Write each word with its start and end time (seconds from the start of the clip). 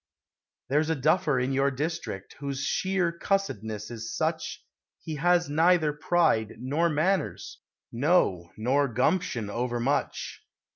There's 0.67 0.89
a 0.89 0.95
duffer 0.95 1.39
in 1.39 1.53
your 1.53 1.69
district 1.69 2.37
Whose 2.39 2.63
sheer 2.63 3.11
cussedness 3.11 3.91
is 3.91 4.17
such 4.17 4.65
He 5.03 5.17
has 5.17 5.47
neither 5.47 5.93
pride 5.93 6.55
nor 6.57 6.89
manners 6.89 7.59
No, 7.91 8.51
nor 8.57 8.87
gumption, 8.87 9.47
overmuch. 9.51 10.41